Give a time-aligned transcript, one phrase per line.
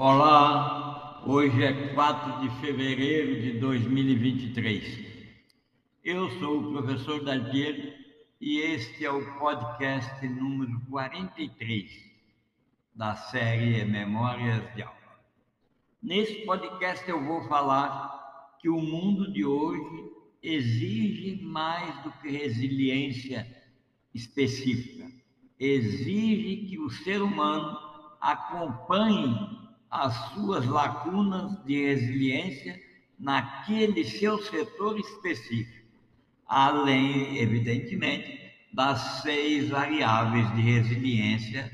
[0.00, 5.04] Olá, hoje é 4 de fevereiro de 2023.
[6.04, 7.94] Eu sou o professor Dalpiero
[8.40, 11.90] e este é o podcast número 43
[12.94, 15.18] da série Memórias de Aula.
[16.00, 23.44] Nesse podcast eu vou falar que o mundo de hoje exige mais do que resiliência
[24.14, 25.10] específica,
[25.58, 27.76] exige que o ser humano
[28.20, 29.57] acompanhe
[29.90, 32.80] as suas lacunas de resiliência
[33.18, 35.86] naquele seu setor específico,
[36.46, 38.38] além, evidentemente,
[38.72, 41.72] das seis variáveis de resiliência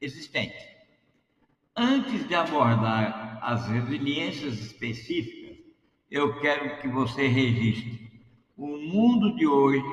[0.00, 0.68] existentes.
[1.76, 5.58] Antes de abordar as resiliências específicas,
[6.10, 8.10] eu quero que você registre.
[8.56, 9.84] O mundo de hoje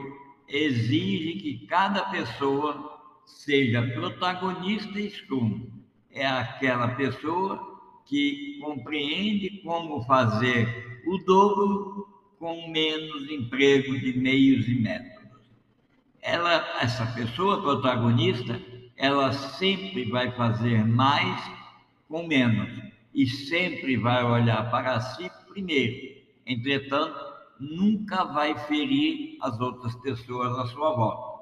[0.48, 5.77] exige que cada pessoa seja protagonista e sumo
[6.18, 12.08] é aquela pessoa que compreende como fazer o dobro
[12.40, 15.40] com menos emprego de meios e métodos.
[16.22, 18.60] Ela, essa pessoa protagonista,
[18.96, 21.40] ela sempre vai fazer mais
[22.08, 22.70] com menos
[23.14, 26.18] e sempre vai olhar para si primeiro.
[26.46, 27.20] Entretanto,
[27.60, 31.38] nunca vai ferir as outras pessoas à sua volta.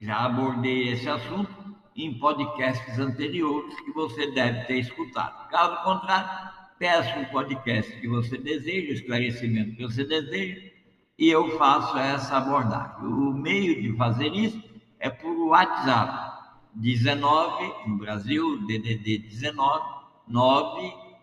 [0.00, 1.51] Já abordei esse assunto
[1.96, 5.48] em podcasts anteriores que você deve ter escutado.
[5.48, 10.72] Caso contrário, peça um podcast que você deseja, esclarecimento que você deseja,
[11.18, 13.06] e eu faço essa abordagem.
[13.06, 14.60] O meio de fazer isso
[14.98, 16.32] é por WhatsApp.
[16.74, 19.84] 19, no Brasil, DDD 19,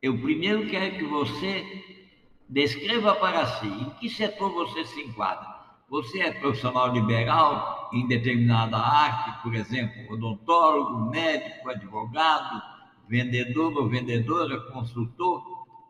[0.01, 2.07] Eu primeiro quero que você
[2.49, 5.51] descreva para si em que setor você se enquadra.
[5.89, 12.63] Você é profissional liberal em determinada arte, por exemplo, odontólogo, médico, advogado,
[13.09, 15.43] vendedor ou vendedora, consultor?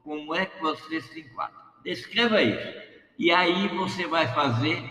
[0.03, 1.55] Como é que você se enquadra?
[1.85, 2.79] Descreva isso.
[3.19, 4.83] E aí você vai fazer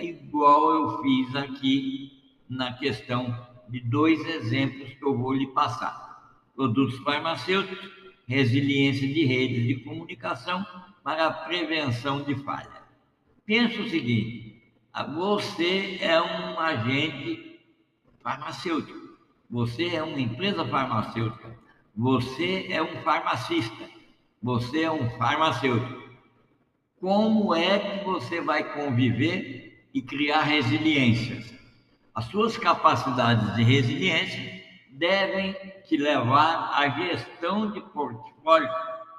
[0.00, 2.12] igual eu fiz aqui
[2.48, 7.90] na questão de dois exemplos que eu vou lhe passar: produtos farmacêuticos,
[8.26, 10.64] resiliência de redes de comunicação
[11.02, 12.82] para a prevenção de falha.
[13.44, 14.62] Pensa o seguinte:
[15.14, 17.60] você é um agente
[18.20, 19.16] farmacêutico,
[19.48, 21.58] você é uma empresa farmacêutica,
[21.96, 23.88] você é um farmacista,
[24.42, 25.98] você é um farmacêutico.
[27.00, 31.57] Como é que você vai conviver e criar resiliências?
[32.18, 35.54] As suas capacidades de resiliência devem
[35.86, 38.68] te levar à gestão de portfólio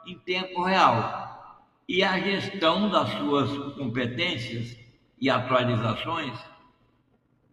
[0.05, 4.77] em tempo real e à gestão das suas competências
[5.17, 6.37] e atualizações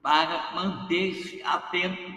[0.02, 2.12] para manter-se atento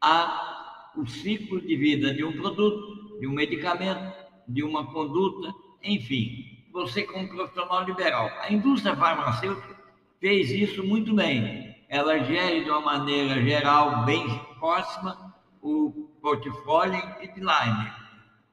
[0.00, 4.12] ao ciclo de vida de um produto, de um medicamento,
[4.48, 8.28] de uma conduta, enfim, você como profissional liberal.
[8.40, 9.78] A indústria farmacêutica
[10.18, 14.26] fez isso muito bem ela gere de uma maneira geral bem
[14.58, 15.32] próxima
[15.62, 17.92] o portfólio em pipeline.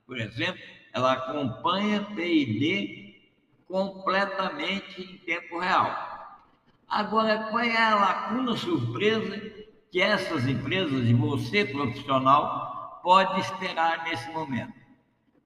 [0.06, 0.62] Por exemplo,
[0.94, 3.20] ela acompanha P&D
[3.68, 5.90] completamente em tempo real.
[6.88, 9.42] Agora, qual é a lacuna surpresa
[9.90, 14.76] que essas empresas e você profissional pode esperar nesse momento?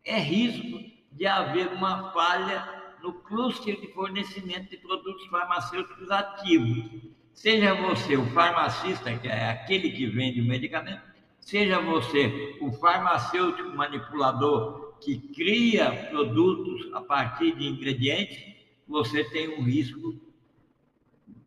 [0.03, 0.81] É risco
[1.13, 2.61] de haver uma falha
[3.01, 9.91] no cluster de fornecimento de produtos farmacêuticos ativos Seja você o farmacista, que é aquele
[9.91, 11.03] que vende o medicamento,
[11.41, 18.41] seja você o farmacêutico manipulador que cria produtos a partir de ingredientes,
[18.87, 20.15] você tem um risco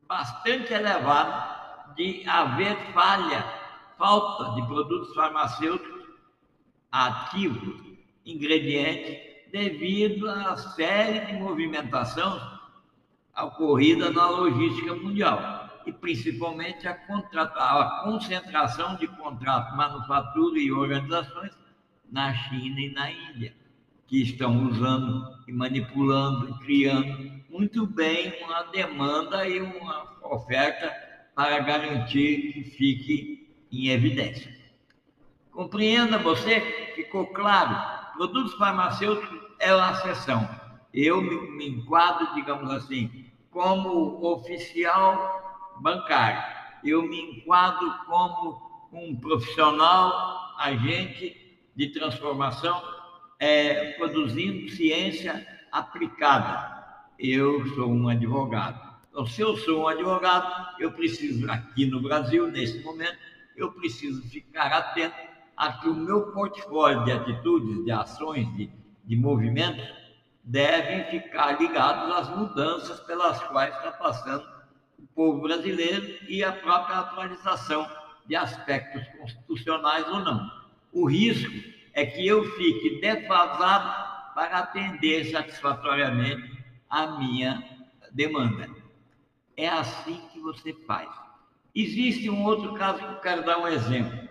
[0.06, 3.42] bastante elevado de haver falha,
[3.96, 6.06] falta de produtos farmacêuticos
[6.92, 7.82] ativos,
[8.26, 9.16] ingredientes,
[9.50, 12.42] devido à série de movimentações
[13.34, 15.57] ocorrida na logística mundial
[15.88, 21.52] e principalmente a, a concentração de contratos, manufatura e organizações
[22.12, 23.54] na China e na Índia,
[24.06, 30.92] que estão usando e manipulando e criando muito bem uma demanda e uma oferta
[31.34, 34.54] para garantir que fique em evidência.
[35.50, 36.60] Compreenda você?
[36.94, 38.14] Ficou claro?
[38.14, 40.48] Produtos farmacêuticos é uma exceção.
[40.92, 45.37] Eu me, me enquadro, digamos assim, como oficial
[45.80, 46.42] bancário.
[46.84, 52.82] Eu me enquadro como um profissional agente de transformação
[53.38, 56.76] é, produzindo ciência aplicada.
[57.18, 58.88] Eu sou um advogado.
[59.10, 63.18] Então, se eu sou um advogado, eu preciso, aqui no Brasil, nesse momento,
[63.56, 65.16] eu preciso ficar atento
[65.56, 68.70] a que o meu portfólio de atitudes, de ações, de,
[69.04, 69.84] de movimentos,
[70.44, 74.57] devem ficar ligados às mudanças pelas quais está passando
[74.98, 77.88] o povo brasileiro e a própria atualização
[78.26, 80.50] de aspectos constitucionais ou não.
[80.92, 81.52] O risco
[81.94, 86.58] é que eu fique defasado para atender satisfatoriamente
[86.88, 87.62] a minha
[88.12, 88.68] demanda.
[89.56, 91.08] É assim que você faz.
[91.74, 94.28] Existe um outro caso que eu quero dar um exemplo.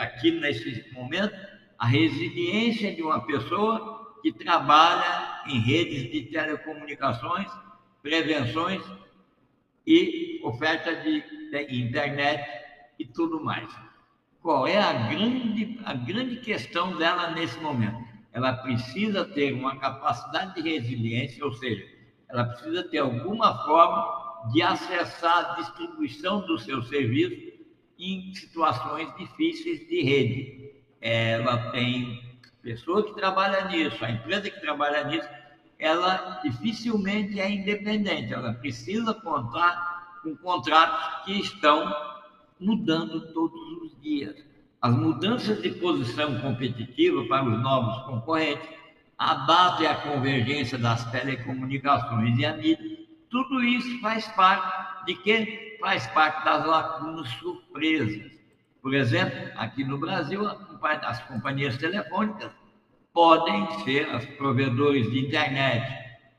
[0.00, 1.34] Aqui nesse momento,
[1.78, 7.48] a resiliência de uma pessoa que trabalha em redes de telecomunicações,
[8.02, 8.82] prevenções
[9.86, 12.44] e oferta de, de internet
[12.98, 13.68] e tudo mais.
[14.42, 17.98] Qual é a grande, a grande questão dela nesse momento?
[18.32, 21.84] Ela precisa ter uma capacidade de resiliência, ou seja,
[22.28, 27.50] ela precisa ter alguma forma de acessar a distribuição do seu serviço
[27.98, 30.72] em situações difíceis de rede.
[31.00, 35.28] Ela tem pessoa que trabalha nisso, a empresa que trabalha nisso,
[35.80, 41.92] ela dificilmente é independente, ela precisa contar com contratos que estão
[42.60, 44.36] mudando todos os dias.
[44.82, 48.68] As mudanças de posição competitiva para os novos concorrentes
[49.18, 53.00] abatem a convergência das telecomunicações e a mídia.
[53.30, 58.30] Tudo isso faz parte de que faz parte das lacunas surpresas.
[58.82, 62.52] Por exemplo, aqui no Brasil, as companhias telefônicas
[63.12, 65.86] podem ser, as provedores de internet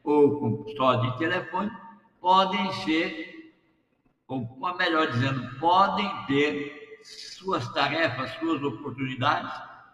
[0.03, 1.71] ou só de telefone,
[2.19, 3.31] podem ser
[4.27, 9.51] ou melhor dizendo, podem ter suas tarefas, suas oportunidades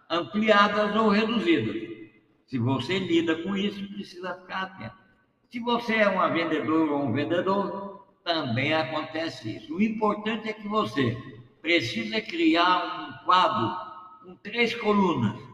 [0.09, 1.97] ampliadas ou reduzidas.
[2.45, 4.95] Se você lida com isso, precisa ficar atento.
[5.49, 9.75] Se você é uma vendedora ou um vendedor, também acontece isso.
[9.75, 11.17] O importante é que você
[11.61, 13.75] precisa criar um quadro
[14.23, 15.46] com três colunas.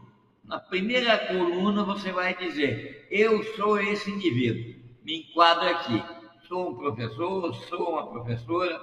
[0.44, 6.02] Na primeira coluna, você vai dizer: Eu sou esse indivíduo, me enquadro aqui
[6.48, 8.80] sou um professor, sou uma professora,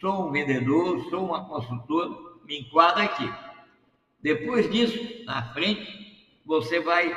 [0.00, 2.10] sou um vendedor, sou uma consultora,
[2.44, 3.30] me enquadra aqui.
[4.20, 7.14] Depois disso, na frente, você vai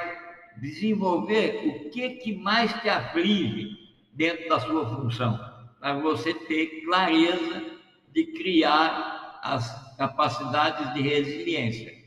[0.58, 3.78] desenvolver o que, que mais te aflige
[4.14, 5.38] dentro da sua função,
[5.80, 7.64] para você ter clareza
[8.14, 12.05] de criar as capacidades de resiliência.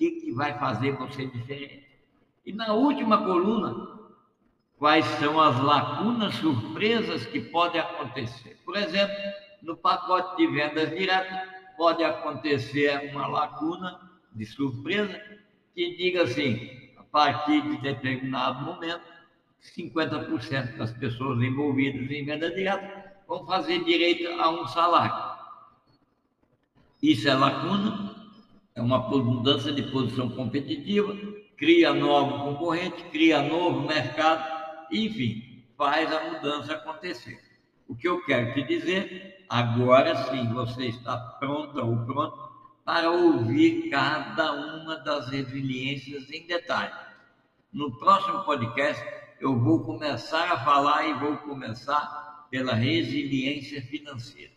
[0.00, 1.86] Que, que vai fazer você diferente?
[2.46, 4.00] E na última coluna,
[4.78, 8.58] quais são as lacunas surpresas que podem acontecer.
[8.64, 9.14] Por exemplo,
[9.60, 14.00] no pacote de vendas diretas, pode acontecer uma lacuna
[14.32, 15.20] de surpresa
[15.74, 19.04] que diga assim, a partir de determinado momento,
[19.76, 25.38] 50% das pessoas envolvidas em venda direta vão fazer direito a um salário.
[27.02, 28.09] Isso é lacuna,
[28.80, 31.14] é uma mudança de posição competitiva,
[31.56, 34.60] cria novo concorrente, cria novo mercado
[34.90, 37.38] enfim, faz a mudança acontecer.
[37.86, 42.50] O que eu quero te dizer, agora sim você está pronta ou pronto
[42.84, 46.94] para ouvir cada uma das resiliências em detalhe.
[47.72, 49.04] No próximo podcast,
[49.40, 54.52] eu vou começar a falar e vou começar pela resiliência financeira.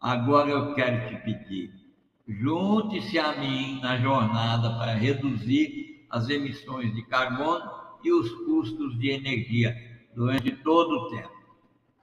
[0.00, 1.81] Agora eu quero te pedir,
[2.28, 7.70] junte-se a mim na jornada para reduzir as emissões de carbono
[8.04, 9.74] e os custos de energia
[10.14, 11.32] durante todo o tempo.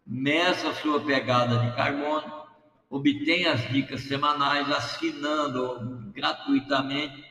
[0.06, 2.44] Meça sua pegada de carbono,
[2.90, 7.24] obtenha as dicas semanais assinando gratuitamente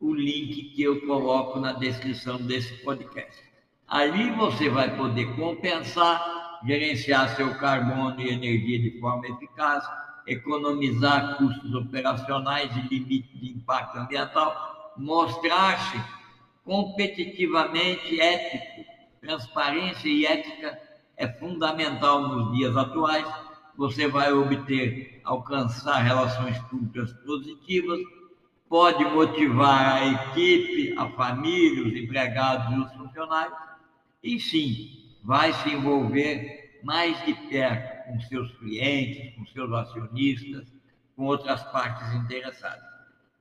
[0.00, 3.40] o link que eu coloco na descrição desse podcast.
[3.86, 9.84] Ali você vai poder compensar, gerenciar seu carbono e energia de forma eficaz,
[10.26, 16.00] economizar custos operacionais e limite de impacto ambiental, mostrar-se
[16.64, 18.90] competitivamente ético.
[19.20, 20.78] Transparência e ética
[21.16, 23.26] é fundamental nos dias atuais.
[23.76, 28.00] Você vai obter, alcançar relações públicas positivas,
[28.68, 33.56] pode motivar a equipe, a família, os empregados e os funcionários,
[34.22, 40.72] e sim, vai se envolver mais de perto com seus clientes, com seus acionistas,
[41.16, 42.84] com outras partes interessadas.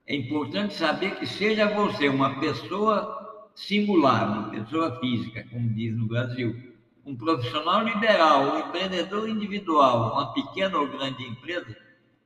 [0.08, 6.08] É importante saber que seja você uma pessoa singular, uma pessoa física, como diz no
[6.08, 6.72] Brasil,
[7.06, 11.76] um profissional liberal, um empreendedor individual, uma pequena ou grande empresa,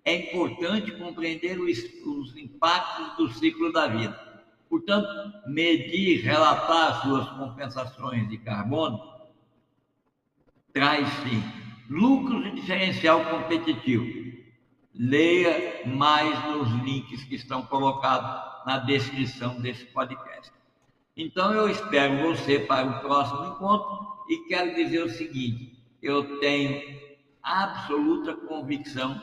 [0.03, 4.23] é importante compreender os, os impactos do ciclo da vida.
[4.69, 5.07] Portanto,
[5.47, 9.15] medir, relatar suas compensações de carbono
[10.73, 14.25] traz sim lucros e diferencial competitivo.
[14.93, 20.51] Leia mais nos links que estão colocados na descrição desse podcast.
[21.17, 26.99] Então eu espero você para o próximo encontro e quero dizer o seguinte: eu tenho
[27.41, 29.21] absoluta convicção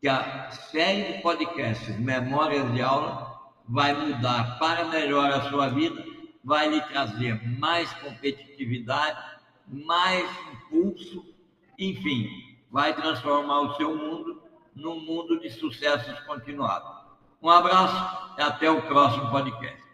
[0.00, 3.36] que a série de podcasts Memórias de Aula
[3.68, 6.02] vai mudar para melhor a sua vida,
[6.42, 9.18] vai lhe trazer mais competitividade,
[9.66, 11.27] mais impulso,
[11.78, 12.28] enfim,
[12.70, 14.42] vai transformar o seu mundo
[14.74, 16.98] num mundo de sucessos continuados.
[17.40, 19.87] Um abraço e até o próximo podcast.